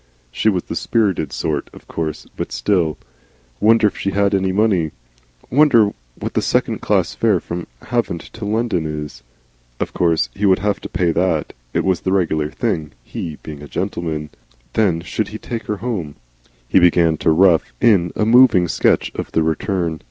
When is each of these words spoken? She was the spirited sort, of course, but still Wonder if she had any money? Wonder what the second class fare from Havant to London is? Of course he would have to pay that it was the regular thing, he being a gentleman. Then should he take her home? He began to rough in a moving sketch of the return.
She 0.31 0.49
was 0.49 0.63
the 0.63 0.75
spirited 0.75 1.31
sort, 1.31 1.69
of 1.73 1.87
course, 1.87 2.25
but 2.35 2.51
still 2.51 2.97
Wonder 3.59 3.85
if 3.85 3.95
she 3.95 4.09
had 4.09 4.33
any 4.33 4.51
money? 4.51 4.93
Wonder 5.51 5.91
what 6.17 6.33
the 6.33 6.41
second 6.41 6.79
class 6.81 7.13
fare 7.13 7.39
from 7.39 7.67
Havant 7.83 8.21
to 8.33 8.43
London 8.45 8.87
is? 8.87 9.21
Of 9.79 9.93
course 9.93 10.29
he 10.33 10.47
would 10.47 10.57
have 10.57 10.79
to 10.81 10.89
pay 10.89 11.11
that 11.11 11.53
it 11.71 11.85
was 11.85 12.01
the 12.01 12.11
regular 12.11 12.49
thing, 12.49 12.93
he 13.03 13.37
being 13.43 13.61
a 13.61 13.67
gentleman. 13.67 14.31
Then 14.73 15.01
should 15.01 15.27
he 15.27 15.37
take 15.37 15.65
her 15.67 15.77
home? 15.77 16.15
He 16.67 16.79
began 16.79 17.15
to 17.17 17.29
rough 17.29 17.71
in 17.79 18.11
a 18.15 18.25
moving 18.25 18.67
sketch 18.67 19.11
of 19.13 19.31
the 19.33 19.43
return. 19.43 19.99